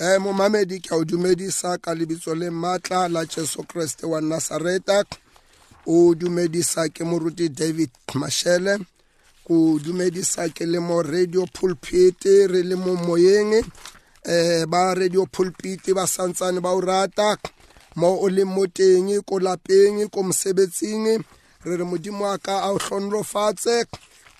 eh 0.00 0.18
momamedi 0.18 0.80
ke 0.80 0.94
a 0.94 0.96
o 0.96 1.04
dumedisa 1.04 1.76
ka 1.78 1.92
lebitso 1.94 2.32
le 2.34 2.48
maatla 2.50 3.08
la 3.08 3.22
jesu 3.26 3.60
kreste 3.68 4.06
wa 4.06 4.20
nasareta 4.20 5.04
o 5.86 6.14
dumedisa 6.14 6.88
ke 6.88 7.04
moruti 7.04 7.48
david 7.48 7.90
mashele. 8.14 8.78
Ko 9.44 9.78
dumedisa 9.84 10.48
ke 10.48 10.64
le 10.64 10.80
mo 10.80 11.02
radio 11.02 11.44
pulpit 11.52 12.24
re 12.24 12.62
le 12.62 12.76
mo 12.76 12.96
moyeng. 12.96 13.60
Eh 14.24 14.64
ba 14.64 14.94
radio 14.94 15.26
pulpit 15.26 15.92
ba 15.92 16.06
santsane 16.06 16.60
ba 16.64 16.72
o 16.72 16.80
rata. 16.80 17.36
Mo 17.96 18.24
o 18.24 18.28
leng 18.28 18.48
mo 18.48 18.64
teng 18.66 19.20
ko 19.28 19.36
lapeng 19.38 20.08
ko 20.08 20.22
mosebetsing 20.22 21.20
re 21.64 21.76
re 21.76 21.84
modimo 21.84 22.24
wa 22.24 22.38
ka 22.38 22.64
a 22.64 22.72
o 22.72 22.78
hlonolofatse. 22.78 23.84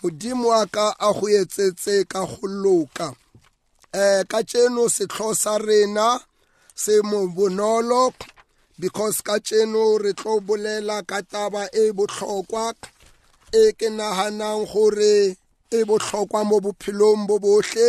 Modimo 0.03 0.49
wa 0.57 0.65
ka 0.67 0.97
a 0.97 1.13
go 1.13 1.29
etsetse 1.29 2.09
ka 2.09 2.25
go 2.25 2.49
loka. 2.49 3.13
Eh 3.93 4.23
ka 4.31 4.41
tseno 4.49 4.87
setlo 4.89 5.35
sa 5.35 5.59
rena 5.59 6.09
se 6.75 6.95
mo 7.03 7.27
bonolo 7.37 8.13
because 8.79 9.19
ka 9.27 9.37
tseno 9.47 9.99
re 9.99 10.13
tlo 10.15 10.41
bolela 10.47 11.03
ka 11.11 11.19
taba 11.33 11.63
e 11.75 11.85
botlhokwa 11.97 12.75
e 13.53 13.73
ke 13.79 13.89
naganang 13.99 14.63
gore 14.71 15.37
e 15.71 15.81
botlhokwa 15.89 16.41
mo 16.49 16.57
bophelong 16.65 17.27
bo 17.29 17.37
botlhe 17.45 17.89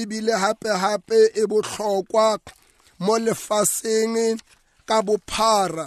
ebile 0.00 0.34
hape-hape 0.42 1.20
e 1.40 1.42
botlhokwa 1.50 2.38
mo 3.04 3.14
lefaseng 3.24 4.38
ka 4.88 4.96
bophara. 5.06 5.86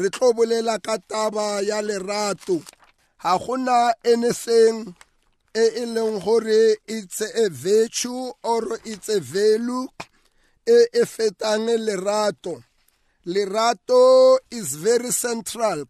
Re 0.00 0.08
tlo 0.14 0.32
bolela 0.36 0.78
ka 0.86 0.96
taba 1.10 1.60
ya 1.60 1.78
lerato. 1.88 2.56
Ga 3.22 3.32
gona 3.38 3.92
anything 4.04 4.94
e 5.58 5.64
e 5.82 5.84
leng 5.94 6.22
gore 6.24 6.76
it's 6.86 7.20
a 7.20 7.48
virtue 7.50 8.30
or 8.44 8.62
it's 8.84 9.08
a 9.08 9.18
value 9.18 9.88
e 10.64 10.78
e 11.00 11.02
fetang 11.14 11.66
lerato. 11.86 12.62
Lerato 13.26 14.38
is 14.50 14.76
very 14.76 15.10
central 15.10 15.84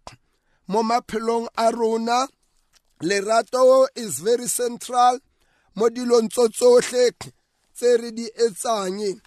mo 0.69 0.83
maphelong 0.83 1.48
a 1.56 1.70
rona. 1.70 2.27
Lerato 3.02 3.86
is 3.94 4.20
very 4.20 4.48
central 4.48 5.19
mo 5.77 5.88
dilong 5.91 6.28
tso 6.32 6.48
tsotlhe 6.48 7.12
tse 7.77 7.91
re 8.00 8.10
di 8.10 8.27
etsang. 8.44 9.20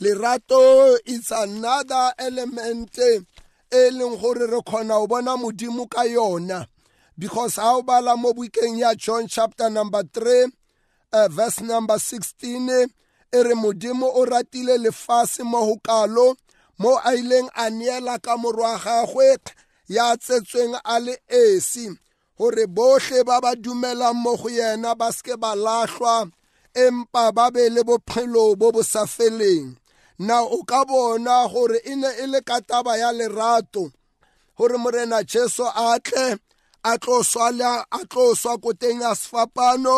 Lerato 0.00 0.96
is 1.06 1.32
another 1.32 2.12
element 2.18 2.96
e 2.98 3.90
leng 3.98 4.16
gore 4.20 4.46
re 4.46 4.60
kgona 4.62 4.94
go 5.00 5.06
bona 5.08 5.34
modimo 5.36 5.90
ka 5.90 6.02
yona. 6.06 6.66
Because 7.18 7.56
ha 7.56 7.76
o 7.76 7.82
bala 7.82 8.16
mo 8.16 8.32
bukeng 8.32 8.78
ya 8.78 8.94
john 8.94 9.26
chapter 9.26 9.68
number 9.70 10.02
3 10.02 10.52
uh, 11.12 11.28
verse 11.28 11.60
number 11.60 11.96
16 11.98 12.88
e 13.32 13.42
re 13.42 13.54
modimo 13.54 14.06
o 14.14 14.24
ratile 14.24 14.78
lefase 14.78 15.42
mo 15.44 15.66
go 15.66 15.76
kalo 15.82 16.36
mo 16.78 16.96
a 17.04 17.12
ileng 17.14 17.50
a 17.54 17.70
neela 17.70 18.18
ka 18.22 18.36
morwa 18.36 18.78
gagwe 18.78 19.36
ya 19.88 20.16
tsetsweng 20.16 20.78
a 20.84 21.00
le 21.00 21.14
esi 21.28 21.90
gore 22.38 22.66
botlhe 22.66 23.24
ba 23.26 23.40
ba 23.40 23.52
dumelang 23.56 24.14
mo 24.14 24.36
go 24.36 24.48
yena 24.48 24.94
ba 24.94 25.10
seke 25.12 25.34
ba 25.36 25.54
lahlwa 25.54 26.30
empa 26.84 27.32
ba 27.36 27.50
be 27.54 27.68
le 27.74 27.82
bophelo 27.82 28.54
bo 28.60 28.70
bo 28.74 28.82
sa 28.82 29.02
feleng. 29.06 29.76
Na 30.18 30.42
o 30.42 30.62
ka 30.62 30.84
bona 30.84 31.48
gore 31.52 31.78
e 31.84 31.94
ne 31.96 32.10
e 32.22 32.26
le 32.32 32.40
ka 32.48 32.60
taba 32.68 32.96
ya 33.02 33.10
lerato 33.18 33.90
gore 34.56 34.76
morena 34.78 35.18
jesu 35.30 35.64
a 35.66 35.98
tle 36.06 36.38
a 36.90 36.98
tlo 37.02 37.16
swala 37.32 37.84
a 37.98 38.00
tlo 38.10 38.24
swa 38.40 38.54
ko 38.62 38.70
teng 38.72 39.00
ya 39.04 39.12
sefapano 39.20 39.96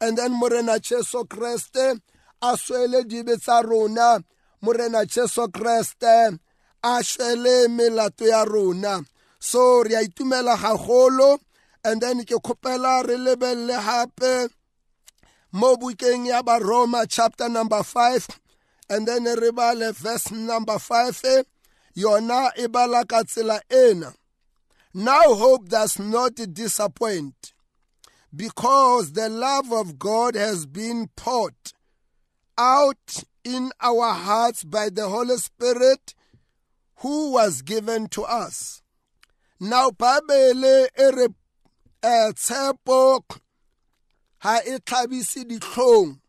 and 0.00 0.16
then 0.18 0.32
morena 0.32 0.78
jesu 0.78 1.24
kreste 1.32 2.00
a 2.42 2.50
swele 2.56 3.02
dibe 3.10 3.34
tsa 3.40 3.62
rona. 3.62 4.22
Morena 4.62 5.04
jesu 5.04 5.48
kreste 5.48 6.38
a 6.82 6.94
shwele 7.02 7.68
melato 7.68 8.26
ya 8.26 8.44
rona. 8.44 9.02
So 9.40 9.82
re 9.82 9.94
a 9.94 10.02
itumela 10.06 10.56
gagolo 10.56 11.38
and 11.84 12.00
then 12.00 12.24
ke 12.24 12.38
kgopela 12.38 13.06
re 13.06 13.16
lebelele 13.16 13.78
gape 13.86 14.50
mo 15.52 15.76
bukeng 15.76 16.26
ya 16.26 16.42
baroma 16.42 17.06
chapter 17.08 17.48
number 17.48 17.82
5 17.82 18.28
and 18.90 19.08
then 19.08 19.24
re 19.24 19.50
bale 19.50 19.92
verse 19.92 20.30
number 20.30 20.78
5 20.78 21.44
yona 21.96 22.50
e 22.56 22.66
bala 22.68 23.04
ka 23.04 23.22
tsela 23.22 23.60
ena. 23.70 24.12
Now 24.94 25.34
hope 25.34 25.68
does 25.68 25.98
not 25.98 26.34
disappoint 26.52 27.52
because 28.34 29.12
the 29.12 29.28
love 29.28 29.72
of 29.72 29.98
God 29.98 30.34
has 30.34 30.66
been 30.66 31.08
poured 31.16 31.54
out 32.56 33.24
in 33.44 33.70
our 33.80 34.12
hearts 34.12 34.64
by 34.64 34.88
the 34.90 35.08
Holy 35.08 35.36
Spirit 35.36 36.14
who 36.96 37.32
was 37.32 37.62
given 37.62 38.08
to 38.08 38.24
us. 38.24 38.82
Now 39.60 39.90
Bible 39.90 40.64
e 40.64 41.10
re 41.12 41.28
tshepo 42.02 43.22
ha 44.38 44.60
e 44.64 44.78
tlhabise 44.78 45.44
ditlhong 45.44 46.20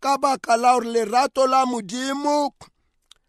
ka 0.00 0.16
baka 0.18 0.56
la 0.56 0.78
gore 0.78 0.88
lerato 0.88 1.46
la 1.46 1.64
modimo 1.66 2.50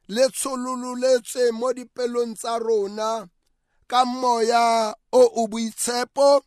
le 0.07 0.29
tsholololetse 0.29 1.51
mo 1.51 1.73
dipelong 1.73 2.35
tsa 2.35 2.59
rona 2.59 3.27
ka 3.87 4.05
moya 4.05 4.93
o 5.11 5.21
o 5.41 5.47
boitshepo 5.47 6.41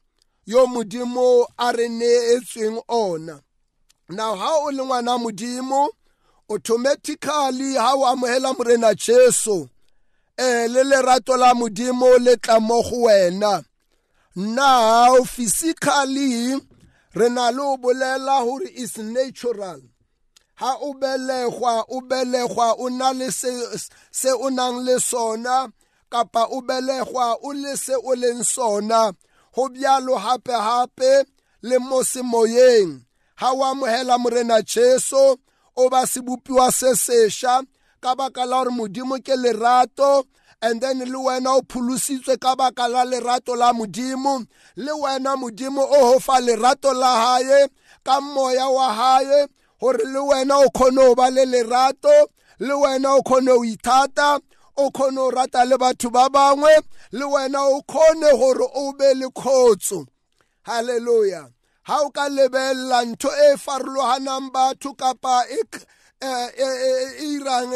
yo 0.46 0.66
modimo 0.66 1.46
a 1.58 1.72
re 1.72 1.88
neetsweng 1.88 2.82
ona. 2.88 3.40
Now 4.08 4.34
ha 4.36 4.50
o 4.64 4.70
le 4.70 4.82
ngwana 4.82 5.18
modimo 5.18 5.88
automatically 6.50 7.74
ha 7.74 7.94
o 7.94 8.06
amogela 8.06 8.54
morena 8.56 8.94
jesu 8.94 9.68
eh 10.36 10.68
le 10.68 10.82
lerato 10.84 11.36
la 11.36 11.54
modimo 11.54 12.18
le 12.18 12.36
tla 12.36 12.60
mo 12.60 12.82
go 12.82 13.06
wena. 13.06 13.64
Now 14.34 15.22
physically 15.24 16.56
re 17.14 17.28
na 17.28 17.50
le 17.50 17.62
o 17.62 17.76
bolela 17.76 18.44
gore 18.44 18.68
is 18.74 18.98
natural. 18.98 19.80
Ha 20.54 20.76
o 20.80 20.94
belegwa 20.94 21.84
o 21.88 22.00
belegwa 22.00 22.74
o 22.78 22.88
na 22.88 23.10
le 23.12 23.30
se 23.30 23.50
se 24.10 24.30
o 24.30 24.48
nang 24.48 24.84
le 24.84 24.98
sona 24.98 25.70
kapa 26.10 26.46
o 26.50 26.60
belegwa 26.60 27.36
o 27.42 27.52
le 27.52 27.76
se 27.76 27.94
o 27.94 28.14
leng 28.14 28.42
sona. 28.44 29.12
Go 29.54 29.68
bjalo 29.68 30.14
hape 30.16 30.52
hape 30.52 31.24
le 31.62 31.78
mo 31.78 32.02
semoyeng 32.02 33.00
ha 33.36 33.52
o 33.52 33.64
amogela 33.64 34.18
morena 34.18 34.62
jesu 34.62 35.36
o 35.76 35.88
ba 35.90 36.06
sebopiwa 36.06 36.72
se 36.72 36.94
sešwa 36.94 37.62
ka 38.00 38.14
baka 38.14 38.46
la 38.46 38.64
gore 38.64 38.70
modimo 38.70 39.18
ke 39.18 39.34
lerato 39.36 40.24
and 40.62 40.80
then 40.80 40.98
le 40.98 41.18
wena 41.18 41.56
o 41.56 41.62
pholositswe 41.62 42.38
ka 42.40 42.56
baka 42.56 42.88
la 42.88 43.04
lerato 43.04 43.54
la 43.56 43.72
modimo. 43.72 44.44
Le 44.76 44.92
wena 44.92 45.36
modimo 45.36 45.82
o 45.82 46.12
go 46.12 46.18
fa 46.18 46.40
lerato 46.40 46.92
la 46.94 47.12
haye 47.22 47.68
ka 48.04 48.20
moya 48.20 48.68
wa 48.68 48.92
haye 48.92 49.46
gore 49.80 50.04
le 50.04 50.18
wena 50.18 50.58
o 50.58 50.70
kgone 50.70 50.96
go 50.96 51.14
ba 51.14 51.30
le 51.30 51.44
lerato 51.44 52.28
le 52.58 52.74
wena 52.74 53.14
o 53.14 53.22
kgone 53.22 53.46
go 53.46 53.64
ithata 53.64 54.40
o 54.82 54.90
kgone 54.90 55.16
go 55.16 55.30
rata 55.30 55.64
le 55.64 55.76
batho 55.82 56.08
ba 56.10 56.28
bangwe 56.34 56.74
le 57.18 57.24
wena 57.32 57.60
o 57.74 57.82
kgone 57.90 58.30
gore 58.40 58.66
o 58.82 58.92
be 58.98 59.08
le 59.20 59.28
kgotso 59.38 60.06
halleluja 60.68 61.42
ha 61.88 61.96
o 62.04 62.10
ka 62.10 62.28
lebelela 62.28 62.98
ntho 63.10 63.30
e 63.46 63.56
farologanang 63.64 64.48
batho 64.54 64.90
kapa 65.00 65.34
e 65.48 65.60
irang 67.32 67.74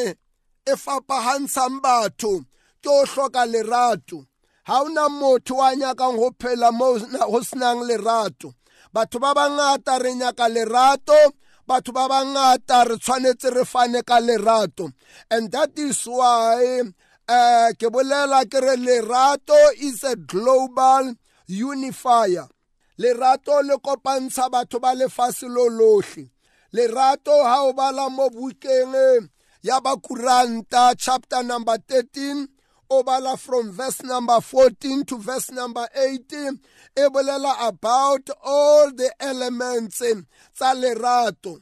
e 0.66 0.74
fapagantshang 0.84 1.80
batho 1.84 2.44
ke 2.82 2.88
o 2.90 3.04
hloka 3.06 3.46
lerato. 3.46 4.26
Ha 4.64 4.82
ona 4.82 5.08
motho 5.08 5.56
wa 5.56 5.74
nyakang 5.74 6.16
go 6.16 6.30
phela 6.38 6.72
mo 6.72 6.98
go 6.98 7.40
senang 7.40 7.82
lerato. 7.88 8.54
Batho 8.94 9.19
ba 9.20 9.34
bangata 9.34 9.98
re 9.98 10.14
nyaka 10.14 10.48
lerato 10.48 11.32
batho 11.72 11.93
ba 11.93 12.09
bangata 12.09 12.84
re 12.88 12.97
tshwanetse 12.97 13.55
re 13.55 13.65
fane 13.65 14.03
ka 14.05 14.21
lerato. 14.21 14.93
And 15.31 15.50
that 15.52 15.73
is 15.79 16.05
why 16.05 16.82
uh, 17.29 17.73
ke 17.81 17.88
bolela 17.88 18.44
ke 18.44 18.61
re 18.61 18.76
lerato 18.76 19.56
is 19.81 20.05
a 20.05 20.17
global 20.17 21.14
unifier. 21.46 22.46
Lerato 23.00 23.62
le 23.64 23.79
kopantsha 23.79 24.50
batho 24.50 24.81
ba 24.81 24.93
lefase 24.94 25.49
lo 25.49 25.69
lotlhe 25.69 26.29
lerato 26.73 27.44
ha 27.44 27.64
o 27.64 27.73
bala 27.73 28.08
mo 28.11 28.29
bukeng 28.31 29.29
ya 29.62 29.81
bakuranta 29.81 30.94
chapter 30.96 31.43
number 31.43 31.76
13 31.76 32.49
o 32.91 33.02
bala 33.02 33.37
from 33.37 33.70
verse 33.73 34.02
number 34.02 34.41
14 34.41 35.05
to 35.05 35.19
verse 35.19 35.50
number 35.52 35.87
18 35.94 36.58
e 36.96 37.08
bolela 37.08 37.69
about 37.69 38.31
all 38.43 38.91
the 38.93 39.12
elements 39.20 39.99
tsa 39.99 40.75
lerato. 40.75 41.61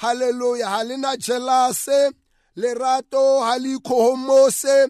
Halleluja 0.00 0.68
ha 0.68 0.82
lena 0.84 1.16
jelase 1.16 2.12
lerato 2.56 3.40
ha 3.44 3.58
le 3.58 3.76
ikgohomose 3.76 4.88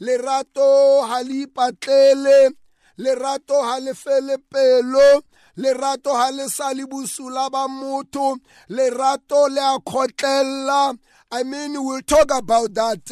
lerato 0.00 1.02
ha 1.02 1.22
le 1.22 1.46
ipatlele 1.46 2.50
lerato 2.98 3.62
ha 3.62 3.78
le 3.80 3.94
fele 3.94 4.38
pelo 4.38 5.22
lerato 5.56 6.14
ha 6.14 6.30
le 6.30 6.48
sa 6.48 6.72
le 6.72 6.86
bosula 6.86 7.50
ba 7.50 7.66
motho 7.68 8.38
lerato 8.68 9.48
le 9.48 9.60
a 9.60 9.78
kgotlela 9.80 10.94
i 11.32 11.42
mean 11.42 11.72
we'll 11.84 12.02
talk 12.02 12.30
about 12.30 12.72
that 12.74 13.10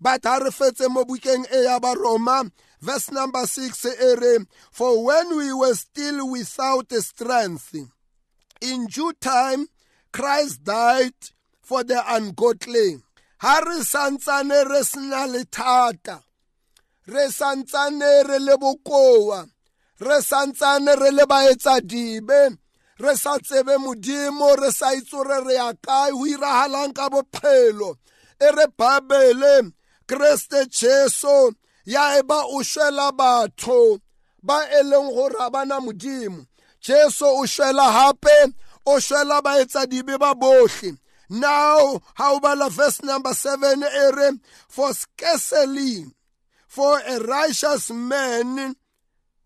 but 0.00 0.24
ha 0.24 0.38
re 0.38 0.50
fetse 0.50 0.88
mo 0.88 1.04
bukeng 1.04 1.46
e 1.52 1.64
ya 1.64 1.78
baroma 1.78 2.50
verse 2.80 3.12
number 3.12 3.46
6 3.46 3.86
e 3.86 4.14
re 4.18 4.38
for 4.72 5.04
when 5.04 5.36
we 5.36 5.52
were 5.52 5.74
still 5.74 6.28
without 6.28 6.92
strength 6.92 7.74
in 8.60 8.86
due 8.86 9.12
time 9.20 9.66
christ 10.12 10.64
died 10.64 11.18
for 11.60 11.84
the 11.84 12.02
ungodly. 12.14 12.98
Ha 13.38 13.62
re 13.66 13.80
santsane 13.80 14.68
re 14.68 14.82
sena 14.82 15.26
le 15.26 15.44
thata. 15.44 16.22
Re 17.06 17.26
santsane 17.28 18.28
re 18.28 18.38
le 18.38 18.56
bokoa. 18.56 19.48
Re 20.00 20.18
santsane 20.20 20.98
re 21.00 21.10
le 21.10 21.24
baetsa 21.26 21.80
dibe 21.80 22.58
re 22.98 23.14
sa 23.16 23.38
tsebe 23.38 23.78
modimo 23.78 24.56
re 24.58 24.70
sa 24.72 24.90
itse 24.92 25.22
re 25.22 25.38
re 25.46 25.54
ya 25.54 25.72
kae 25.86 26.10
ho 26.10 26.26
iragalang 26.26 26.94
ka 26.94 27.08
bophelo. 27.08 27.94
E 28.40 28.48
re 28.50 28.66
babele 28.78 29.70
kreste 30.06 30.66
jesu 30.66 31.54
ya 31.84 32.18
eba 32.18 32.42
o 32.50 32.62
shwela 32.62 33.12
batho 33.12 34.00
ba 34.42 34.58
e 34.66 34.82
leng 34.82 35.10
gore 35.14 35.38
ga 35.38 35.50
bana 35.50 35.80
modimo. 35.80 36.46
Jesu 36.80 37.26
o 37.26 37.46
shwela 37.46 37.86
hape 37.92 38.52
o 38.94 39.00
shwela 39.00 39.42
baetsa 39.42 39.86
dibe 39.86 40.18
ba 40.18 40.34
bohle 40.34 40.98
now 41.30 42.00
ha 42.14 42.32
o 42.32 42.40
bala 42.40 42.70
verse 42.70 43.02
number 43.02 43.34
7 43.34 43.82
e 43.82 44.10
re 44.16 44.30
for 44.68 44.92
scarcely 44.94 46.04
for 46.66 47.00
a 47.00 47.18
righteous 47.20 47.90
man 47.90 48.76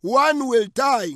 one 0.02 0.48
will 0.48 0.66
die. 0.74 1.14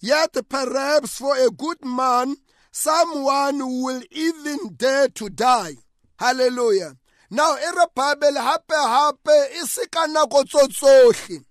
Yet 0.00 0.36
perhaps 0.48 1.18
for 1.18 1.36
a 1.36 1.50
good 1.50 1.84
man 1.84 2.36
someone 2.70 3.58
will 3.58 4.02
even 4.10 4.74
dare 4.76 5.08
to 5.08 5.28
die. 5.28 5.74
Hallelujah. 6.18 6.96
Now 7.30 7.56
e 7.56 7.70
re 7.76 7.86
bible 7.94 8.40
hape 8.40 8.78
hape 8.94 9.60
e 9.60 9.66
se 9.66 9.86
ka 9.86 10.06
nako 10.06 10.44
tsotsohle 10.44 11.44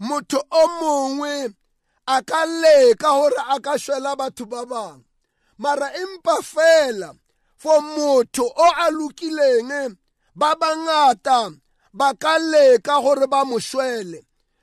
motho 0.00 0.40
o 0.50 0.66
mongwe 0.80 1.54
a 2.06 2.22
ka 2.22 2.44
leka 2.44 3.08
gore 3.08 3.40
a 3.48 3.60
ka 3.60 3.76
shwela 3.76 4.16
batho 4.16 4.46
ba 4.48 4.64
bangwe 4.66 5.05
mara 5.58 5.90
empa 5.94 6.42
fela 6.42 7.14
for 7.56 7.80
motho 7.80 8.44
o 8.44 8.68
a 8.84 8.90
lokileng 8.90 9.96
ba 10.34 10.54
bangata 10.60 11.52
ba 11.92 12.12
ka 12.14 12.36
leka 12.38 13.00
gore 13.00 13.26
ba 13.26 13.44
mo 13.44 13.56
shwele. 13.56 14.20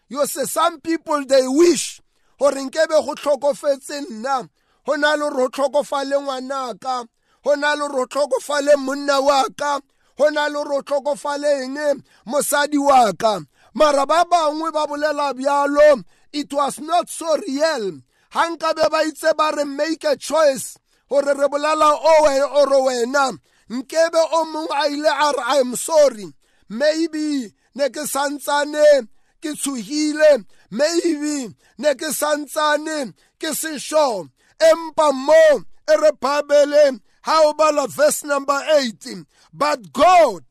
You 0.07 0.25
say 0.28 0.45
some 0.45 0.80
people 0.81 1.25
they 1.25 1.48
wish 1.48 2.00
gore 2.40 2.62
nkebe 2.62 3.06
go 3.06 3.16
tlhokofetse 3.16 4.06
nna. 4.10 4.48
Go 4.86 4.95
na 4.95 5.16
le 5.16 5.30
gore 5.30 5.36
go 5.36 5.50
tlhokofale 5.50 6.22
ngwanaka 6.22 7.07
go 7.44 7.56
na 7.56 7.74
le 7.74 7.88
gore 7.90 8.06
go 8.06 8.06
tlhokofale 8.06 8.75
monna 8.78 9.19
wa 9.22 9.44
ka 9.57 9.80
go 10.18 10.30
na 10.30 10.48
le 10.48 10.54
gore 10.63 10.78
o 10.78 10.81
tlhokofaleng 10.81 12.04
mosadi 12.28 12.78
wa 12.78 13.12
ka. 13.13 13.42
Mara 13.74 14.06
ba 14.06 14.25
bangwe 14.30 14.72
ba 14.72 14.86
bolela 14.86 15.34
bjalo 15.34 16.04
it 16.31 16.54
was 16.54 16.80
not 16.80 17.10
so 17.10 17.36
real. 17.48 18.00
Ga 18.31 18.50
nkabe 18.50 18.90
ba 18.92 19.04
itse 19.06 19.34
ba 19.36 19.51
re 19.57 19.63
make 19.63 20.04
a 20.04 20.16
choice 20.16 20.78
gore 21.13 21.33
re 21.38 21.48
bolela 21.48 21.94
o 21.94 22.13
ore 22.62 22.80
wena. 22.86 23.38
Nkebe 23.69 24.21
o 24.31 24.45
mongwe 24.45 24.75
a 24.81 24.88
ile 24.89 25.10
a 25.10 25.31
re 25.38 25.44
i'm 25.60 25.75
sorry. 25.75 26.33
Maybe 26.69 27.54
ne 27.75 27.89
ke 27.89 28.06
santsane 28.07 29.07
ke 29.42 29.54
tshogile 29.54 30.45
maybe 30.71 31.54
ne 31.77 31.94
ke 31.95 32.10
santsane 32.13 33.13
ke 33.39 33.54
sešo 33.54 34.30
empa 34.69 35.12
mo 35.13 35.44
e 35.88 35.95
re 36.01 36.12
babele 36.21 37.00
ha 37.21 37.42
o 37.45 37.54
bala 37.54 37.88
verse 37.88 38.24
number 38.24 38.59
18 38.80 39.25
but 39.54 39.92
god 39.92 40.45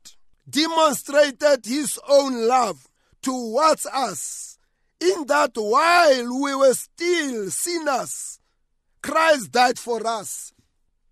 demonstrated 0.48 1.64
his 1.64 1.98
own 2.08 2.46
love 2.46 2.88
towards 3.22 3.86
us 3.86 4.58
in 5.00 5.26
that 5.26 5.52
while 5.56 6.42
we 6.42 6.54
were 6.54 6.74
still 6.74 7.50
sinners 7.50 8.31
christ 9.02 9.50
died 9.52 9.78
for 9.78 10.06
us. 10.06 10.52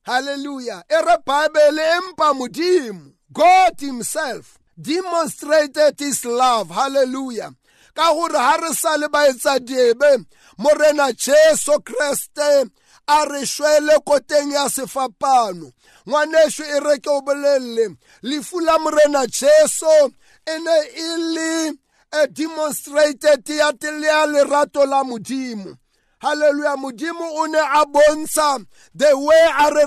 Hallelujah. 0.02 0.82
E 0.88 0.96
re 0.96 1.16
bible 1.24 1.78
empa 1.78 2.32
modimo 2.34 3.12
god 3.32 3.78
himself 3.78 4.58
demonstrated 4.80 5.98
his 5.98 6.24
love. 6.24 6.70
Hallelujah. 6.70 7.54
Ka 7.94 8.14
gore 8.14 8.38
ha 8.38 8.56
re 8.62 8.72
sa 8.72 8.96
le 8.96 9.08
baetsa 9.08 9.58
diebe 9.58 10.24
morena 10.58 11.12
jesu 11.12 11.78
kreste 11.82 12.70
a 13.08 13.24
re 13.28 13.42
shwele 13.42 13.98
koteng 14.06 14.52
ya 14.52 14.68
sefapano. 14.68 15.72
Ngwaneso 16.08 16.64
e 16.64 16.80
re 16.80 16.98
ke 16.98 17.10
o 17.10 17.20
bolelele 17.20 17.96
lefu 18.22 18.60
la 18.60 18.78
morena 18.78 19.26
jesu 19.26 20.14
e 20.46 20.58
ne 20.58 20.78
e 20.96 21.16
le 21.34 21.72
a 22.12 22.26
demonstrated 22.26 23.48
ya 23.48 23.72
ya 23.80 24.26
lerato 24.26 24.86
la 24.86 25.04
modimo. 25.04 25.76
Halleluja 26.22 26.76
modimo 26.76 27.26
o 27.40 27.46
ne 27.46 27.58
a 27.58 27.84
bontsha 27.86 28.66
the 28.94 29.18
way 29.18 29.50
a 29.58 29.70
re 29.74 29.84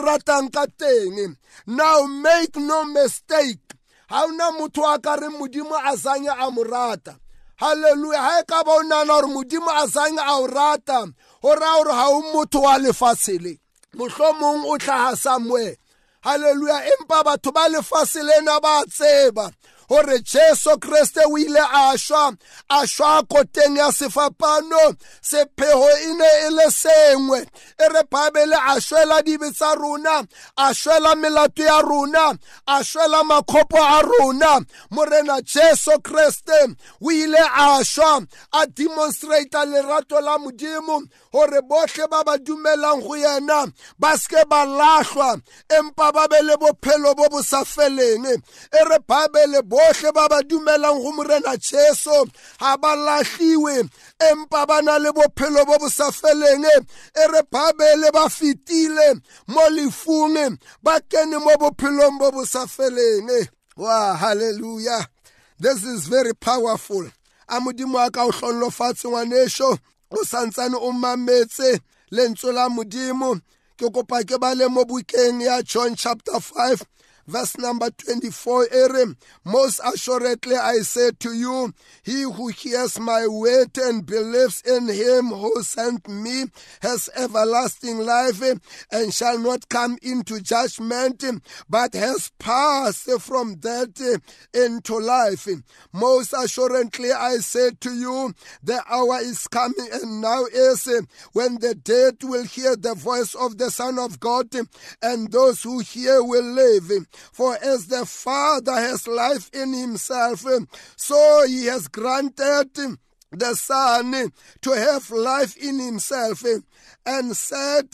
now 1.68 2.06
make 2.06 2.56
no 2.56 2.86
mistake. 2.86 3.60
Ha 4.10 4.26
ona 4.26 4.52
motho 4.52 4.84
a 4.84 5.00
ka 5.00 5.16
re 5.16 5.28
modimo 5.30 5.76
a 5.76 5.96
sanye 5.98 6.34
a 6.38 6.52
mo 6.52 6.64
rata. 6.64 7.18
Halleluja 7.62 8.18
ha 8.18 8.40
e 8.40 8.44
ka 8.48 8.64
ba 8.64 8.72
o 8.72 8.82
nana 8.82 9.06
gore 9.06 9.28
modimo 9.28 9.70
a 9.70 9.88
sanye 9.88 10.20
a 10.20 10.42
o 10.42 10.48
rata 10.48 11.06
go 11.42 11.56
raya 11.56 11.84
ga 11.86 12.08
o 12.10 12.22
le. 13.40 13.60
O 14.00 14.08
ba 18.60 18.84
tseba 18.88 19.52
gore 19.94 20.20
jesu 20.20 20.80
kriste 20.80 21.22
o 21.30 21.38
ile 21.38 21.60
a 21.60 21.98
šwa 21.98 22.36
a 22.70 22.88
šwa 22.88 23.22
koteng 23.30 23.78
ya 23.78 23.92
sefapano. 23.92 24.96
Sephego 25.22 25.90
e 26.02 26.14
ne 26.18 26.30
e 26.48 26.50
le 26.50 26.68
sengwe. 26.72 27.40
E 27.78 27.88
re 27.94 28.04
babele 28.10 28.56
a 28.56 28.80
šwela 28.82 29.22
dibe 29.22 29.52
tsa 29.52 29.76
rona 29.76 30.26
a 30.58 30.74
šwela 30.74 31.16
melato 31.16 31.64
ya 31.64 31.82
rona 31.82 32.38
a 32.68 32.84
šwela 32.84 33.24
makgopo 33.24 33.78
a 33.78 34.02
rona. 34.02 34.66
Morena 34.90 35.42
jesu 35.42 35.92
kriste 36.02 36.76
o 37.02 37.12
ile 37.12 37.38
a 37.38 37.84
šwa 37.84 38.26
a 38.54 38.66
demonstrata 38.66 39.66
lerato 39.66 40.20
la 40.22 40.38
modimo 40.38 41.04
gore 41.32 41.62
botlhe 41.62 42.10
ba 42.10 42.24
ba 42.24 42.38
dumelang 42.38 43.02
go 43.06 43.16
yena 43.16 43.72
ba 44.00 44.18
seke 44.18 44.44
ba 44.50 44.66
lahlwa 44.66 45.38
empa 45.70 46.12
ba 46.12 46.28
be 46.28 46.42
le 46.42 46.58
bophelo 46.58 47.16
bo 47.16 47.30
bo 47.30 47.42
sa 47.42 47.64
feleng. 47.64 48.26
E 48.26 48.82
re 48.90 48.98
babele 49.08 49.62
botlhe 49.84 50.12
ba 50.14 50.28
ba 50.30 50.40
dumelang 50.44 51.02
go 51.04 51.12
morena 51.12 51.58
jesu 51.58 52.26
ga 52.60 52.78
ba 52.78 52.96
latlhiwe 52.96 53.90
empa 54.20 54.66
ba 54.66 54.82
na 54.82 54.98
le 54.98 55.12
bophelo 55.12 55.66
bo 55.66 55.78
bo 55.82 55.90
sa 55.90 56.12
feleng 56.12 56.64
e 56.64 57.24
re 57.32 57.42
babele 57.52 58.12
ba 58.14 58.30
fetile 58.30 59.20
mo 59.48 59.64
lefung 59.76 60.58
ba 60.82 61.00
kene 61.12 61.38
mo 61.40 61.52
bophelong 61.60 62.18
bo 62.20 62.32
bo 62.32 62.46
sa 62.46 62.66
feleng 62.66 63.28
wa 63.76 64.16
halleluja 64.16 65.08
this 65.60 65.86
is 65.86 66.08
very 66.08 66.34
powerful. 66.34 67.06
A 67.48 67.60
modimo 67.60 68.06
a 68.06 68.12
ka 68.12 68.26
o 68.26 68.32
hlollofatshe 68.32 69.08
ngwaneso 69.08 69.78
o 70.12 70.18
santsane 70.24 70.76
o 70.76 70.92
mametse 70.92 71.80
lentswe 72.12 72.54
la 72.54 72.68
modimo. 72.70 73.40
Ke 73.78 73.88
kopa 73.90 74.24
ke 74.28 74.40
bale 74.40 74.68
mo 74.68 74.84
bukeng 74.84 75.42
ya 75.42 75.62
john 75.62 75.96
chapter 75.96 76.34
5 76.34 76.84
verse 77.28 77.58
number 77.58 77.90
24 77.92 78.68
ere 78.72 79.16
most 79.46 79.80
assuredly 79.86 80.56
i 80.56 80.78
say 80.78 81.12
to 81.20 81.34
you 81.34 81.74
he 82.04 82.24
who 82.24 82.48
hears 82.50 83.00
my 83.00 83.26
word 83.28 83.78
and 83.78 84.06
believes 84.06 84.62
in 84.62 84.88
him 84.88 85.28
who 85.28 85.64
sent 85.64 86.08
me 86.08 86.46
has 86.82 87.10
everlasting 87.16 88.00
life 88.00 88.42
and 88.92 89.14
shall 89.14 89.38
not 89.40 89.70
come 89.70 89.98
into 90.02 90.40
judgment 90.42 91.24
but 91.70 91.94
has 91.94 92.32
passed 92.40 93.10
from 93.22 93.56
death 93.56 94.02
into 94.54 94.98
life. 94.98 95.48
Most 95.92 96.34
assuredly 96.34 97.12
i 97.12 97.38
say 97.38 97.72
to 97.80 97.92
you 97.94 98.34
the 98.62 98.84
hour 98.90 99.20
is 99.20 99.48
coming 99.48 99.88
and 99.92 100.22
now 100.22 100.46
is 100.46 100.88
when 101.34 101.56
the 101.60 101.76
dead 101.76 102.18
will 102.24 102.44
hear 102.44 102.76
the 102.76 102.96
voice 102.96 103.36
of 103.36 103.58
the 103.58 103.72
son 103.72 103.98
of 104.00 104.20
god 104.20 104.54
and 105.02 105.32
those 105.32 105.64
who 105.64 105.80
hear 105.80 106.24
will 106.24 106.44
live 106.44 106.92
for 107.32 107.58
as 107.64 107.88
the 107.88 108.06
Father 108.06 108.74
has 108.74 109.08
life 109.08 109.50
in 109.54 109.74
himself, 109.74 110.46
so 110.96 111.44
he 111.48 111.66
has 111.66 111.88
granted 111.88 112.98
the 113.32 113.56
Son 113.56 114.32
to 114.62 114.72
have 114.72 115.10
life 115.12 115.58
in 115.58 115.80
himself 115.80 116.44
and 117.06 117.36
said, 117.36 117.90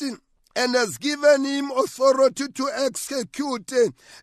and 0.56 0.76
has 0.76 0.98
given 0.98 1.46
him 1.46 1.72
authority 1.72 2.48
to 2.50 2.70
execute 2.74 3.72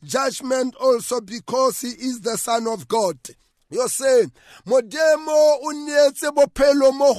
judgment 0.05 0.75
also 0.76 1.21
because 1.21 1.81
he 1.81 1.88
is 1.88 2.21
the 2.21 2.37
Son 2.37 2.67
of 2.67 2.87
God. 2.88 3.19
yo 3.71 3.87
se 3.88 4.26
modimo 4.67 5.59
o 5.62 5.73
neetse 5.73 6.31
bophelo 6.31 6.93
mo 6.93 7.12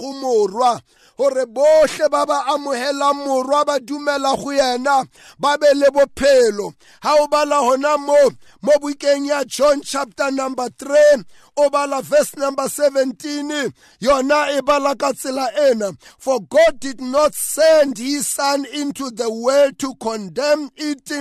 gore 1.18 1.46
bohle 1.46 2.10
ba 2.12 2.26
ba 2.26 2.46
amogelang 2.54 3.26
morwa 3.26 3.66
ba 3.66 3.80
dumela 3.80 4.38
go 4.38 4.52
yena 4.52 5.06
ba 5.40 5.58
be 5.58 5.74
le 5.74 5.90
bophelo. 5.90 6.74
Ha 7.02 7.16
o 7.20 7.28
bala 7.28 7.56
hona 7.56 7.98
mo 7.98 8.30
mo 8.62 8.74
bukeng 8.80 9.26
ya 9.28 9.44
john 9.44 9.82
chapter 9.82 10.32
number 10.32 10.70
3 10.70 11.24
o 11.58 11.70
bala 11.70 12.02
verse 12.02 12.38
number 12.38 12.66
17 12.70 13.74
yona 14.00 14.58
e 14.58 14.62
bala 14.62 14.96
ka 14.96 15.12
tsela 15.12 15.50
ena. 15.58 15.92
For 16.20 16.40
god 16.40 16.80
did 16.80 17.02
not 17.02 17.34
send 17.34 17.98
his 17.98 18.28
son 18.28 18.66
into 18.66 19.10
the 19.10 19.34
world 19.34 19.80
to 19.80 19.96
condemn 19.96 20.70
it 20.76 21.12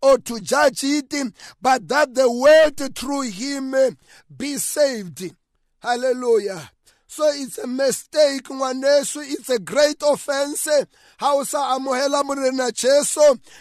or 0.00 0.18
to 0.18 0.40
judge 0.40 0.82
it 0.82 1.12
but 1.60 1.88
that 1.88 2.14
the 2.14 2.30
world 2.30 2.96
through 2.96 3.28
him 3.28 3.74
be 4.34 4.56
saved. 4.56 5.34
Hallelujah. 5.80 6.71
So 7.12 7.28
it's 7.34 7.58
a 7.58 7.66
mistake 7.66 8.48
ngwaneso. 8.48 9.20
It's 9.22 9.50
a 9.50 9.58
great 9.58 10.02
offense. 10.02 10.66
Ha 11.18 11.34
o 11.34 11.44
sa 11.44 11.76
amohela 11.76 12.24
morena 12.24 12.72
jesu 12.72 13.20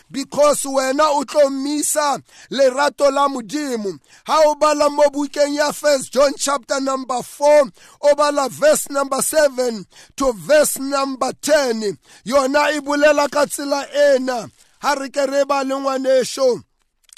because 0.09 0.63
wena 0.63 1.03
o 1.11 1.23
tlo 1.25 1.49
misa 1.49 2.23
lerato 2.49 3.11
la 3.11 3.27
modimo. 3.27 3.99
Ha 4.25 4.41
o 4.45 4.55
bala 4.55 4.89
mo 4.89 5.03
bukeng 5.09 5.53
ya 5.55 5.73
first 5.73 6.13
john 6.13 6.31
chapter 6.37 6.79
number 6.79 7.15
4 7.15 7.69
o 8.01 8.15
bala 8.15 8.47
verse 8.47 8.89
number 8.89 9.21
7 9.21 9.85
to 10.15 10.31
verse 10.31 10.79
number 10.79 11.33
10 11.41 11.97
yona 12.25 12.71
e 12.71 12.79
bolela 12.79 13.29
ka 13.29 13.45
tsela 13.45 13.83
ena. 14.15 14.49
Ha 14.79 14.93
re 14.93 15.09
ke 15.09 15.27
re 15.27 15.43
ba 15.43 15.63
le 15.65 15.75
ngwaneso 15.75 16.63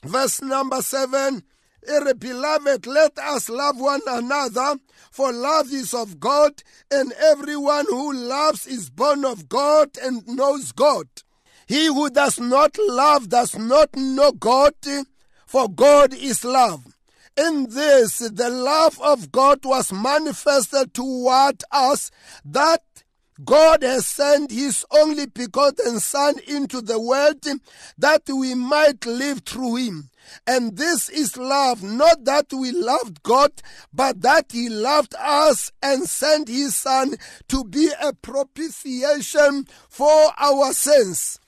verse 0.04 0.42
number 0.42 0.82
7 0.82 1.44
Beloved, 2.20 2.88
let 2.88 3.18
us 3.20 3.50
love 3.50 3.80
one 3.80 4.02
another, 4.08 4.78
for 5.12 5.32
love 5.32 5.72
is 5.72 5.94
of 5.94 6.20
God, 6.20 6.64
and 6.90 7.12
everyone 7.14 7.86
who 7.88 8.14
loves 8.14 8.66
is 8.68 8.90
born 8.90 9.26
of 9.26 9.50
God 9.50 9.90
and 10.02 10.26
knows 10.28 10.72
God. 10.72 11.08
He 11.68 11.88
who 11.88 12.10
does 12.10 12.40
not 12.40 12.78
love 12.88 13.30
does 13.30 13.58
not 13.58 13.96
know 13.96 14.32
God, 14.32 14.74
for 15.46 15.70
God 15.70 16.14
is 16.14 16.44
love. 16.44 16.86
In 17.36 17.70
this, 17.70 18.20
the 18.20 18.50
love 18.50 19.00
of 19.02 19.32
God 19.32 19.66
was 19.66 19.92
manifested 19.92 20.94
toward 20.94 21.64
us, 21.72 22.12
that 22.46 22.82
God 23.44 23.82
has 23.82 24.06
sent 24.06 24.52
his 24.52 24.86
only 24.92 25.26
begotten 25.26 26.00
Son 26.00 26.36
into 26.48 26.82
the 26.82 27.00
world 27.00 27.44
that 27.98 28.22
we 28.30 28.54
might 28.54 29.06
live 29.06 29.40
through 29.40 29.78
him. 29.78 30.10
And 30.46 30.78
this 30.78 31.10
is 31.10 31.38
love, 31.38 31.84
not 31.84 32.26
that 32.26 32.54
we 32.54 32.72
loved 32.72 33.24
God, 33.24 33.52
but 33.94 34.22
that 34.22 34.52
He 34.52 34.70
loved 34.70 35.16
us 35.20 35.72
and 35.82 36.04
sent 36.04 36.48
His 36.48 36.76
Son 36.76 37.16
to 37.50 37.64
be 37.64 37.92
a 38.02 38.14
propitiation 38.14 39.68
for 39.90 40.32
our 40.38 40.74
sins. 40.74 41.40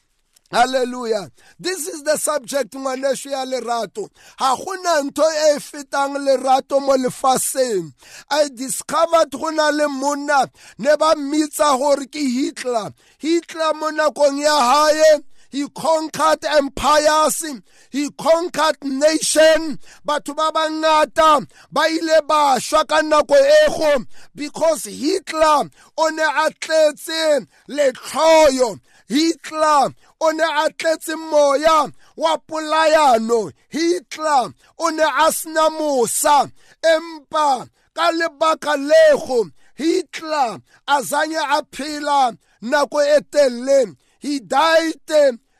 Hallelujah. 0.51 1.31
This 1.59 1.87
is 1.87 2.03
the 2.03 2.17
subject 2.17 2.73
ngwaneso 2.75 3.29
ya 3.29 3.45
lerato. 3.45 4.09
Ha 4.37 4.55
gona 4.55 5.01
ntho 5.01 5.23
e 5.23 5.59
fetang 5.59 6.15
lerato 6.17 6.79
mo 6.79 6.95
lefaseng. 6.95 7.91
I 8.29 8.49
discovered 8.53 9.31
gona 9.31 9.71
le 9.71 9.89
monna 9.89 10.47
ne 10.77 10.95
ba 10.97 11.15
mmitsa 11.15 11.77
gore 11.77 12.05
ke 12.05 12.19
Hitler. 12.21 12.93
Hitler 13.17 13.73
mo 13.73 13.89
nakong 13.89 14.39
ya 14.39 14.55
hae 14.55 15.19
he 15.55 15.65
conquered 15.69 16.43
empires 16.43 17.45
he 17.89 18.09
conquered 18.17 18.75
nation. 18.83 19.79
Batho 20.05 20.35
ba 20.35 20.51
bangata 20.51 21.47
ba 21.71 21.83
ile 21.87 22.19
ba 22.27 22.59
shwa 22.59 22.85
ka 22.85 22.99
nako 23.01 23.37
ego 23.63 24.05
because 24.35 24.83
hitler 24.83 25.69
o 25.97 26.09
ne 26.09 26.23
a 26.23 26.49
tletse 26.59 27.47
letlhoyo. 27.69 28.81
Hitler 29.07 29.95
o 30.19 30.31
ne 30.31 30.43
a 30.43 30.69
tletse 30.71 31.15
moya 31.31 31.89
wa 32.17 32.37
polayano. 32.37 33.53
Hitler 33.69 34.53
o 34.77 34.89
ne 34.89 35.03
a 35.03 35.31
sena 35.31 35.69
mosa. 35.69 36.51
Empa 36.83 37.69
ka 37.93 38.11
lebaka 38.11 38.75
lego 38.75 39.49
hitler 39.75 40.59
a 40.85 41.01
zanye 41.01 41.39
a 41.39 41.63
phela 41.63 42.37
nako 42.61 42.99
e 42.99 43.21
telele. 43.31 43.95
He 44.19 44.39
died 44.39 44.95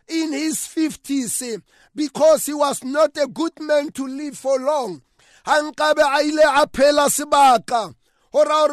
in 0.07 0.31
his 0.33 0.57
50s 0.57 1.41
eh, 1.53 1.57
because 1.93 2.45
he 2.45 2.53
was 2.53 2.83
not 2.83 3.17
a 3.17 3.27
good 3.27 3.59
man 3.59 3.91
to 3.91 4.07
live 4.07 4.37
for 4.37 4.59
long. 4.59 5.01
Hankabe 5.45 6.01
a 6.01 6.23
ile 6.23 6.43
a 6.43 6.67
phela 6.67 7.09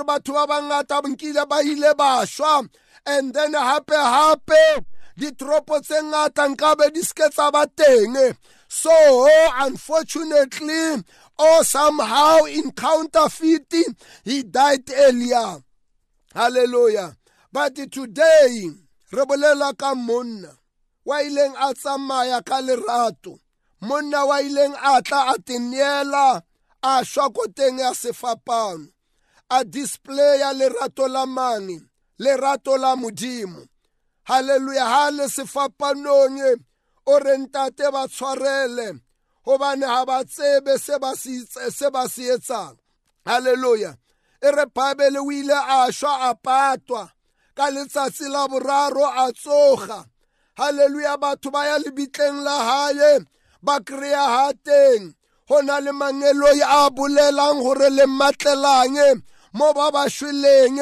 batho 0.05 0.33
ba 0.35 0.47
bangata 0.47 1.03
nkile 1.03 1.49
ba 1.49 1.63
ile 1.63 1.95
ba 1.95 2.27
and 3.07 3.35
then 3.35 3.53
hape 3.53 4.85
ditoropo 5.19 5.81
tse 5.81 6.03
ngata 6.03 6.49
nkabe 6.49 6.93
di 6.93 7.01
seke 7.03 7.29
tsa 7.31 7.51
ba 7.51 7.67
teng 7.67 8.17
eh. 8.17 8.33
so 8.69 9.29
unfortunately 9.61 11.03
or 11.39 11.65
somehow 11.65 12.45
in 12.45 12.71
counterfeit 12.73 13.73
he 14.25 14.43
died 14.43 14.89
earlier. 14.95 15.63
Hallelujah. 16.35 17.17
But 17.53 17.75
today 17.77 18.71
re 19.13 19.25
bolela 19.25 19.77
ka 19.77 19.95
monna 19.95 20.62
wa 21.05 21.23
ileng 21.23 21.55
a 21.57 21.75
tsamaya 21.75 22.43
ka 22.49 22.61
lerato. 22.61 23.39
Monna 23.81 24.27
wa 24.27 24.41
ileng 24.41 24.75
a 24.79 25.03
tla 25.03 25.21
a 25.33 25.39
teneela 25.47 26.43
a 26.83 27.05
shwa 27.05 27.27
ko 27.35 27.47
teng 27.57 27.79
ya 27.79 27.91
sefapano. 27.95 28.89
A 29.51 29.65
displaya 29.65 30.53
lerato 30.55 31.09
la 31.09 31.27
mange 31.27 31.81
lerato 32.19 32.79
la 32.79 32.97
modimo. 32.97 33.67
Halleluya 34.29 34.85
ha 34.87 35.11
le 35.11 35.27
sefapanong 35.29 36.39
o 37.07 37.19
re 37.19 37.37
ntate 37.39 37.91
ba 37.93 38.07
tshwarele 38.09 39.01
gobane 39.45 39.87
ga 39.87 40.05
ba 40.05 40.25
tsebe 40.25 40.79
se 40.79 40.99
ba 41.91 42.09
se 42.09 42.23
etsang. 42.35 42.79
Halleluya 43.27 43.97
e 44.41 44.49
re 44.51 44.65
babele 44.67 45.19
o 45.19 45.31
ile 45.33 45.55
a 45.55 45.91
shwa 45.91 46.31
a 46.31 46.35
patwa 46.35 47.11
ka 47.57 47.71
letsatsi 47.71 48.29
la 48.31 48.47
boraro 48.49 49.05
a 49.05 49.33
tsoga. 49.33 50.07
Halleluya 50.59 51.17
batho 51.17 51.51
ba 51.51 51.67
ya 51.67 51.79
lebitleng 51.79 52.45
la 52.45 52.57
hae 52.65 53.21
ba 53.63 53.81
kry-a 53.81 54.25
ha 54.35 54.53
teng. 54.65 55.15
Go 55.49 55.61
na 55.61 55.79
le 55.81 55.93
mangeloi 55.93 56.63
a 56.63 56.91
bolelang 56.91 57.63
gore 57.63 57.91
le 57.91 58.07
matlelang 58.07 59.23
mo 59.53 59.73
ba 59.73 59.91
ba 59.93 60.09
shweleng. 60.09 60.81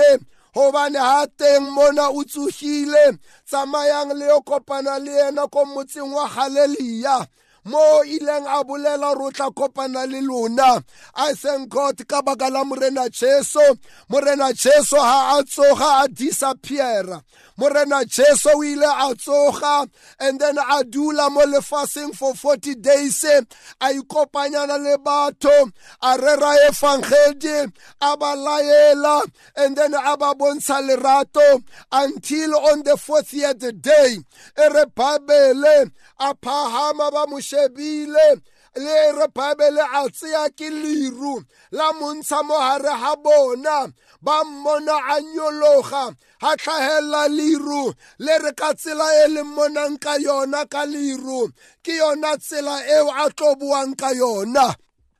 Gobane 0.54 0.98
ha 0.98 1.26
teng 1.38 1.70
mona 1.70 2.10
o 2.10 2.24
tsogile 2.24 3.18
tsamayang 3.46 4.12
le 4.18 4.26
yo 4.26 4.40
kopana 4.40 4.98
le 4.98 5.12
yena 5.12 5.46
ko 5.46 5.64
motseng 5.64 6.10
wa 6.10 6.26
galelia 6.26 7.26
mo 7.64 8.02
ileng 8.02 8.46
a 8.48 8.64
bolela 8.64 9.14
re 9.14 9.24
o 9.26 9.30
tla 9.30 9.50
kopana 9.50 10.06
le 10.10 10.20
lona. 10.20 10.82
I 11.14 11.34
thank 11.34 11.68
god 11.68 12.02
ka 12.08 12.22
baka 12.22 12.50
la 12.50 12.64
morena 12.64 13.08
jesu. 13.10 13.60
Morena 14.08 14.52
jesu 14.52 14.96
ha 14.96 15.38
a 15.38 15.44
tsoga 15.44 16.02
a 16.02 16.08
disappeara. 16.08 17.22
Morena 17.60 18.04
jesu 18.06 18.48
o 18.54 18.64
ile 18.64 18.86
a 18.86 19.14
tsoga 19.14 19.86
and 20.18 20.40
then 20.40 20.56
a 20.58 20.82
dula 20.84 21.28
mo 21.30 21.42
lefaseng 21.42 22.14
for 22.14 22.34
40 22.34 22.74
days 22.76 23.22
eh, 23.24 23.42
a 23.80 23.92
ikopanyana 23.92 24.78
le 24.82 24.96
batho 24.96 25.70
a 26.02 26.16
rera 26.16 26.56
efangedi 26.68 27.70
a 28.00 28.16
ba 28.16 28.34
laela 28.34 29.22
and 29.56 29.76
then 29.76 29.92
a 29.94 30.16
ba 30.16 30.34
bontsha 30.34 30.80
lerato 30.80 31.62
until 31.92 32.54
on 32.56 32.82
the 32.82 32.92
40th 32.92 33.82
day. 33.82 34.16
E 34.58 34.68
re 34.68 34.84
babele 34.94 35.90
a 36.18 36.34
phahama 36.34 37.10
ba 37.10 37.26
mo 37.28 37.38
shebile 37.38 38.40
le 38.76 39.12
re 39.12 39.26
babele 39.34 39.82
a 39.82 40.08
tseya 40.08 40.48
ke 40.56 40.70
leru 40.70 41.44
la 41.72 41.92
montsha 41.92 42.42
mo 42.44 42.54
gare 42.58 42.94
ga 43.00 43.16
bona. 43.16 43.92
Ba 44.22 44.44
mmona 44.44 44.96
a 45.14 45.20
nyologa 45.20 46.14
ga 46.40 46.56
tlhagelela 46.56 47.28
leru. 47.28 47.92
Le 48.18 48.38
re 48.38 48.52
ka 48.52 48.72
tsela 48.74 49.08
e 49.24 49.28
leng 49.34 49.54
monang 49.56 49.98
ka 49.98 50.14
yona 50.16 50.68
ka 50.70 50.84
leru. 50.84 51.50
Ke 51.82 51.98
yona 51.98 52.36
tsela 52.38 52.76
eo 52.86 53.08
a 53.10 53.30
tlo 53.30 53.56
boang 53.56 53.96
ka 53.96 54.10
yona. 54.12 54.74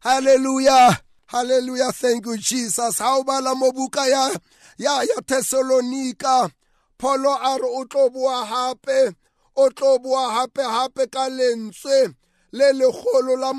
Halleluja 0.05 1.01
halleluja 1.33 1.93
thank 1.93 2.27
you 2.27 2.37
jesus. 2.37 2.99
Ha 2.99 3.19
o 3.19 3.25
bala 3.25 3.55
mo 3.55 3.73
buka 3.73 4.07
ya 4.07 4.31
ya 4.79 5.03
ya 5.03 5.21
thessalonika 5.27 6.51
pholo 6.99 7.35
a 7.35 7.59
re 7.59 7.69
o 7.69 7.85
tlo 7.85 8.11
boa 8.13 8.47
gape 8.47 9.15
o 9.57 9.69
tlo 9.71 9.99
boa 9.99 10.29
gape 10.35 10.63
gape 10.63 11.11
ka 11.11 11.29
lentswe. 11.29 12.15
Le 12.53 12.73
legolo 12.73 13.37
la 13.37 13.53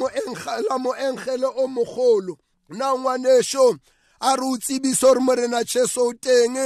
moengele 0.77 1.45
o 1.45 1.67
mogolo 1.67 2.37
na 2.69 2.93
ngwaneso 2.95 3.77
a 4.19 4.35
re 4.35 4.45
o 4.45 4.57
tsebise 4.57 5.01
gore 5.01 5.19
morena 5.19 5.63
jesu 5.63 6.01
o 6.01 6.13
teng 6.13 6.57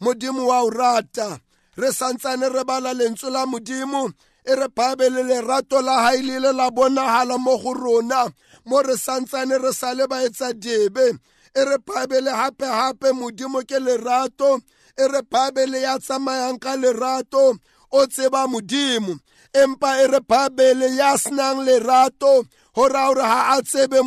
modimo 0.00 0.46
wa 0.46 0.62
o 0.62 0.70
rata. 0.70 1.40
Re 1.76 1.92
santsane 1.92 2.48
re 2.52 2.64
bala 2.64 2.92
lentswe 2.92 3.30
la 3.30 3.46
modimo 3.46 4.10
e 4.44 4.54
re 4.54 4.68
babele 4.68 5.22
lerato 5.22 5.80
la 5.80 6.02
hae 6.02 6.22
le 6.22 6.36
ile 6.36 6.52
la 6.52 6.70
bonagala 6.70 7.38
mo 7.38 7.56
go 7.58 7.72
rona. 7.72 8.32
Mo 8.66 8.82
re 8.82 8.96
santsane 8.96 9.58
re 9.62 9.72
sa 9.72 9.92
le 9.94 10.06
ba 10.06 10.22
etsa 10.24 10.52
debe 10.52 11.18
e 11.54 11.64
re 11.64 11.78
babele 11.78 12.30
gape-gape 12.30 13.12
modimo 13.12 13.62
ke 13.62 13.78
lerato 13.80 14.60
e 14.96 15.04
re 15.08 15.22
bible 15.22 15.80
ya 15.80 15.98
tsamayang 15.98 16.58
ka 16.58 16.76
lerato 16.76 17.56
o 17.90 18.06
tseba 18.06 18.46
modimo. 18.46 19.18
Empa 19.54 20.02
e 20.02 20.06
re 20.06 20.20
bible 20.20 20.96
ya 20.96 21.16
senang 21.16 21.64
lerato 21.66 22.44
go 22.74 22.88
raya 22.88 23.58
a 23.58 23.62
tsebe 23.62 23.98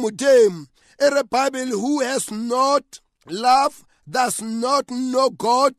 e 1.02 1.10
re 1.10 1.24
bible 1.24 1.72
who 1.72 2.02
has 2.02 2.32
not 2.32 3.00
love 3.28 3.86
does 4.10 4.42
not 4.42 4.90
know 4.90 5.30
god 5.30 5.76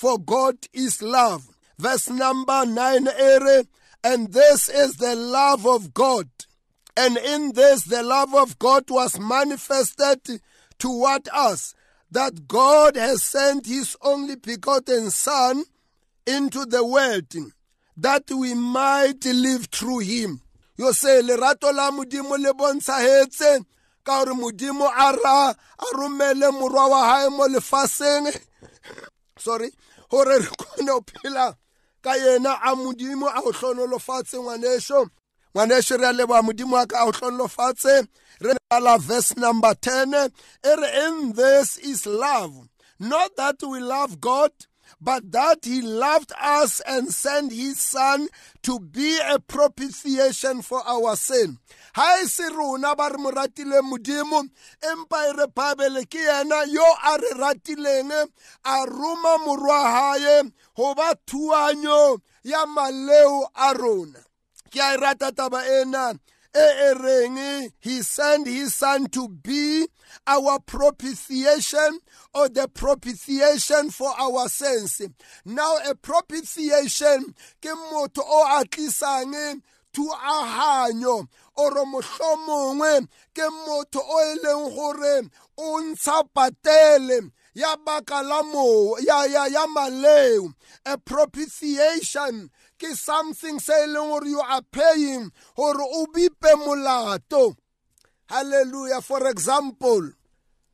for 0.00 0.18
god 0.18 0.56
is 0.72 1.02
love. 1.02 1.46
Verse 1.78 2.08
number 2.08 2.64
9 2.64 3.08
ere 3.08 3.64
and 4.02 4.32
this 4.32 4.68
is 4.68 4.96
the 4.96 5.14
love 5.14 5.66
of 5.66 5.92
god. 5.92 6.28
And 6.96 7.18
in 7.18 7.52
this 7.52 7.84
the 7.84 8.02
love 8.02 8.34
of 8.34 8.58
god 8.58 8.90
was 8.90 9.20
manifested 9.20 10.40
toward 10.78 11.28
us? 11.34 11.74
That 12.10 12.48
god 12.48 12.96
has 12.96 13.22
sent 13.22 13.66
his 13.66 13.96
only 14.02 14.36
begotten 14.36 15.10
son 15.10 15.64
into 16.26 16.64
the 16.64 16.84
world 16.84 17.34
that 17.96 18.30
we 18.30 18.54
might 18.54 19.24
live 19.24 19.66
through 19.66 20.00
him. 20.00 20.40
Yo 20.76 20.92
se 20.92 21.22
lerato 21.22 21.72
la 21.72 21.90
modimo 21.90 22.38
le 22.38 22.52
bontshahetse 22.54 23.64
ka 24.02 24.24
gore 24.24 24.34
modimo 24.34 24.88
a 24.88 25.12
ra 25.12 25.50
a 25.50 25.84
romele 25.94 26.50
morwa 26.50 26.88
wa 26.88 27.04
hae 27.04 27.28
mo 27.28 27.46
lefaseng. 27.48 28.32
Sorry 29.38 29.70
gore 30.10 30.38
re 30.38 30.46
kgone 30.46 30.86
go 30.86 31.00
phela 31.00 31.56
ka 32.02 32.14
yena 32.16 32.58
a 32.64 32.74
modimo 32.74 33.28
a 33.28 33.42
go 33.42 33.52
hlonolofatse 33.52 34.38
ngwaneso. 34.38 35.10
Ngwaneso 35.54 35.98
re 35.98 36.06
a 36.08 36.12
leboa 36.12 36.42
modimo 36.42 36.72
wa 36.72 36.86
ka 36.86 37.02
a 37.02 37.04
go 37.06 37.12
hlonolofatse. 37.12 38.08
Re 38.40 38.54
bala 38.70 38.98
verse 38.98 39.36
number 39.36 39.74
10 39.74 40.14
e 40.64 40.76
re 40.76 41.06
in 41.06 41.32
this 41.34 41.76
is 41.76 42.06
love 42.06 42.68
not 42.98 43.36
that 43.36 43.56
we 43.62 43.80
love 43.80 44.20
god 44.20 44.50
but 45.00 45.30
that 45.32 45.64
he 45.64 45.82
loved 45.82 46.32
us 46.40 46.80
and 46.86 47.12
sent 47.12 47.52
his 47.52 47.78
son 47.78 48.28
to 48.62 48.80
be 48.80 49.18
a 49.18 49.38
propitiation 49.38 50.62
for 50.62 50.80
our 50.86 51.16
sin. 51.16 51.58
Ha 51.94 52.20
e 52.22 52.26
se 52.26 52.48
rona 52.48 52.94
ba 52.94 53.10
re 53.10 53.18
mo 53.18 53.30
ratileng 53.30 53.82
modimo 53.90 54.46
empa 54.80 55.36
re 55.36 55.46
babele 55.46 56.06
ke 56.08 56.18
yena 56.18 56.64
yo 56.70 56.86
a 57.04 57.18
re 57.18 57.30
ratileng 57.34 58.12
a 58.64 58.76
roma 58.86 59.38
morwa 59.44 59.80
hae 59.94 60.42
go 60.76 60.94
ba 60.94 61.14
thuanyo 61.26 62.20
ya 62.44 62.66
maleo 62.66 63.48
a 63.54 63.74
rona. 63.74 64.20
Ke 64.70 64.78
a 64.80 64.94
e 64.94 64.96
rata 64.96 65.32
taba 65.32 65.66
ena 65.82 66.14
e 66.54 66.58
e 66.58 66.94
reng 66.94 67.72
he 67.80 68.02
sent 68.02 68.46
his 68.46 68.74
son 68.74 69.06
to 69.06 69.28
be 69.28 69.86
our 70.26 70.58
propitiation 70.60 72.00
or 72.34 72.48
the 72.48 72.68
propitiation 72.68 73.90
for 73.90 74.10
our 74.18 74.48
sins. 74.48 75.00
Now 75.44 75.78
a 75.88 75.94
propitiation 75.94 77.34
ke 77.60 77.70
motho 77.92 78.22
o 78.24 78.60
a 78.60 78.64
tlisang 78.64 79.62
thuahanyo 79.92 81.28
oro 81.56 81.84
mohlomongwe 81.84 83.08
ke 83.34 83.46
motho 83.66 84.00
o 84.02 84.18
e 84.20 84.34
leng 84.42 84.74
gore 84.74 85.30
o 85.58 85.80
ntsha 85.82 86.22
patele 86.34 87.30
ya 87.54 87.76
baka 87.76 88.22
la 88.22 88.42
mo 88.42 88.96
ya 89.00 89.24
ya 89.26 89.46
ya 89.46 89.66
maleo 89.66 90.54
a 90.86 90.96
propitiation 90.98 92.50
ke 92.78 92.94
something 92.94 93.58
se 93.58 93.72
e 93.72 93.86
leng 93.86 94.08
gore 94.10 94.28
you 94.28 94.40
are 94.40 94.62
paying 94.70 95.30
gore 95.56 95.82
o 95.82 96.06
bipe 96.06 96.52
molato. 96.64 97.56
Hallelujah. 98.26 99.00
For 99.02 99.26
example 99.28 100.12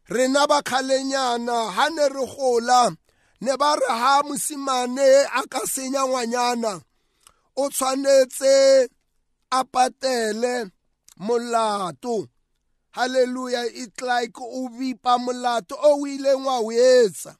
rena 0.08 0.46
ba 0.46 0.62
khalenyana 0.62 1.72
ha 1.72 1.88
ne 1.88 2.06
re 2.08 2.26
gola 2.26 2.94
ne 3.40 3.56
ba 3.56 3.74
re 3.80 3.88
ha 3.88 4.22
mosimane 4.22 5.24
a 5.34 5.42
ka 5.48 5.60
senya 5.66 6.06
ngwanyana 6.06 6.82
o 7.56 7.68
tshwanetse 7.70 8.88
a 9.50 9.64
patele 9.64 10.70
molato. 11.18 12.28
Hallelujah 12.96 13.66
it's 13.74 14.00
like 14.00 14.32
o 14.40 14.68
bipa 14.70 15.18
molato 15.18 15.76
o 15.76 16.00
o 16.00 16.06
ileng 16.06 16.46
wa 16.46 16.60
o 16.60 16.72
etsa 16.72 17.36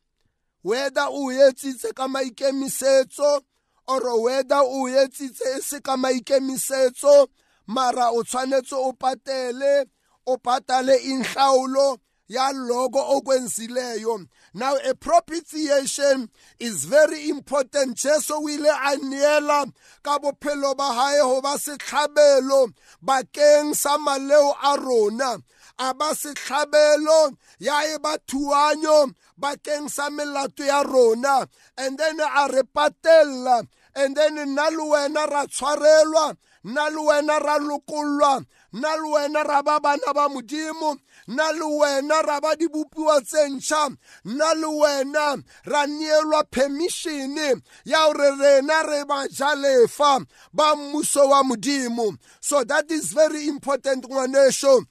whether 0.62 1.06
o 1.08 1.32
etsitse 1.32 1.94
ka 1.94 2.06
maikemisetso 2.06 3.40
or 3.88 4.22
whether 4.22 4.60
o 4.60 4.84
etsitse 4.84 5.56
e 5.56 5.60
se 5.62 5.80
ka 5.80 5.96
maikemisetso 5.96 7.28
mara 7.66 8.10
o 8.12 8.22
tshwanetse 8.22 8.76
o 8.76 8.92
patele 8.92 9.86
o 10.26 10.36
patale 10.36 10.96
inhlawulo 10.98 11.98
yaloko 12.28 12.98
okwenzileyo. 13.16 14.26
Now 14.54 14.76
a 14.84 14.94
propitiation 14.94 16.30
is 16.58 16.84
very 16.84 17.28
important. 17.28 17.96
Jesu 17.96 18.34
o 18.34 18.48
ile 18.48 18.68
a 18.68 18.96
neela 18.96 19.72
ka 20.02 20.18
bophelo 20.18 20.76
ba 20.76 20.92
hae 20.92 21.20
go 21.20 21.40
ba 21.40 21.56
setlhabelo 21.58 22.72
bakeng 23.04 23.74
sa 23.74 23.98
maleo 23.98 24.54
a 24.62 24.76
rona. 24.80 25.38
A 25.78 25.94
ba 25.94 26.14
setlhabelo 26.14 27.36
ya 27.58 27.84
e 27.94 27.98
ba 27.98 28.18
thuanyo 28.26 29.12
bakeng 29.38 29.88
sa 29.88 30.10
melato 30.10 30.64
ya 30.64 30.82
rona. 30.82 31.46
And 31.76 31.98
then 31.98 32.20
a 32.20 32.48
re 32.48 32.62
patella 32.62 33.66
and 33.94 34.16
then 34.16 34.36
nna 34.36 34.70
le 34.70 34.84
wena 34.84 35.26
ra 35.30 35.46
tshwarelwa 35.46 36.36
nna 36.64 36.90
le 36.90 37.00
wena 37.00 37.38
ra 37.38 37.58
lokollwa 37.58 38.44
nna 38.72 38.96
le 38.96 39.08
wena 39.12 39.44
ra 39.44 39.62
ba 39.62 39.80
bana 39.80 40.12
ba 40.12 40.28
modimo 40.28 40.98
nna 41.28 41.52
le 41.52 41.64
wena 41.64 42.22
ra 42.22 42.40
ba 42.40 42.56
dibopiwa 42.56 43.20
tse 43.24 43.48
ntšha 43.48 43.96
nna 44.24 44.54
le 44.54 44.66
wena 44.66 45.42
ra 45.64 45.86
neelwa 45.86 46.44
permission 46.50 47.62
ya 47.84 48.06
gore 48.12 48.30
rena 48.36 48.82
re 48.82 49.04
bajalefa 49.04 50.26
ba 50.52 50.76
mmuso 50.76 51.28
wa 51.28 51.42
modimo. 51.42 52.16
So 52.40 52.64
that 52.64 52.90
is 52.90 53.12
very 53.12 53.48
important 53.48 54.04
ngwaneso. 54.04 54.84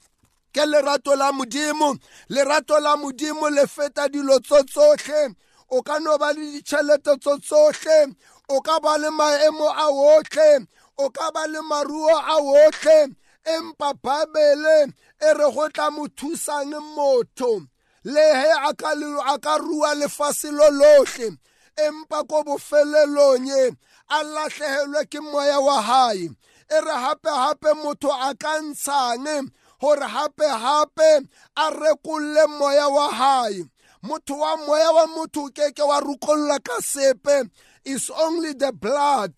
Ke 0.55 0.63
lerato 0.65 1.15
la 1.19 1.31
modimo 1.35 1.97
lerato 2.29 2.79
la 2.79 2.95
modimo 2.95 3.49
le 3.49 3.67
feta 3.67 4.07
dilo 4.07 4.39
tso 4.39 4.63
tsotlhe. 4.63 5.35
O 5.75 5.81
ka 5.81 5.99
no 5.99 6.17
ba 6.17 6.31
le 6.31 6.45
ditšhelete 6.53 7.19
tso 7.19 7.35
tsotlhe 7.43 8.15
o 8.47 8.61
ka 8.61 8.79
ba 8.79 8.95
le 8.97 9.09
maemo 9.11 9.67
a 9.67 9.87
otlhe 9.91 10.63
o 10.97 11.09
ka 11.09 11.27
ba 11.35 11.43
le 11.47 11.59
maruo 11.59 12.15
a 12.15 12.35
otlhe. 12.39 13.11
Empa 13.45 13.93
babele 14.03 14.77
e 15.19 15.29
re 15.37 15.47
go 15.53 15.67
tla 15.75 15.91
mo 15.91 16.07
thusang 16.07 16.71
motho. 16.95 17.67
Le 18.05 18.25
he 18.39 18.51
a 18.69 19.37
ka 19.45 19.57
rua 19.57 19.91
lefase 19.99 20.49
lo 20.55 20.67
lotlhe. 20.71 21.35
Empa 21.75 22.23
ko 22.29 22.43
bofelelong 22.47 23.75
a 24.07 24.23
latlhegelwe 24.23 25.03
ke 25.11 25.19
moya 25.19 25.59
wa 25.59 25.81
hae. 25.81 26.29
E 26.71 26.77
re 26.79 26.95
gape-gape 27.03 27.71
motho 27.83 28.09
a 28.09 28.31
ka 28.39 28.53
ntshang 28.63 29.51
gore 29.79 29.99
gape-gape 29.99 31.27
a 31.57 31.71
rekolle 31.71 32.47
moya 32.59 32.89
wa 32.89 33.11
hae. 33.11 33.63
Motho 34.03 34.37
wa 34.37 34.57
moya 34.57 34.91
wa 34.91 35.07
motho 35.07 35.45
o 35.45 35.49
keke 35.49 35.85
wa 35.85 35.99
rukolola 36.01 36.63
ka 36.63 36.79
sepe. 36.79 37.49
Is 37.85 38.09
only 38.09 38.53
the 38.53 38.71
blood 38.71 39.33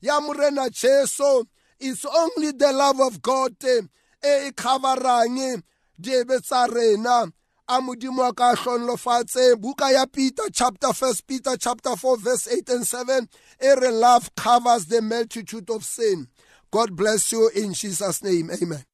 ya 0.00 0.20
morena 0.20 0.70
jesu. 0.70 1.44
Is 1.80 2.04
only 2.04 2.52
the 2.52 2.72
love 2.72 3.00
of 3.00 3.20
god 3.22 3.56
e 3.64 3.80
e 4.22 4.50
coverang 4.52 5.62
diebe 6.00 6.40
tsa 6.42 6.66
rena. 6.70 7.30
A 7.68 7.80
modimo 7.80 8.28
a 8.28 8.32
ka 8.32 8.54
hlonlofatse 8.54 9.54
buka 9.56 9.92
ya 9.92 10.06
peter 10.06 10.44
chapter 10.52 10.92
first 10.92 11.26
peter 11.26 11.56
chapter 11.56 11.96
4 11.96 12.16
verse 12.18 12.46
8 12.46 12.68
and 12.70 12.86
7 12.86 13.28
e 13.60 13.74
re 13.74 13.90
love 13.90 14.34
covers 14.36 14.86
the 14.86 15.02
multitude 15.02 15.68
of 15.70 15.84
sin. 15.84 16.28
God 16.70 16.94
bless 16.94 17.32
you 17.32 17.50
in 17.54 17.72
jesus 17.72 18.22
name. 18.22 18.50
Amen. 18.50 18.84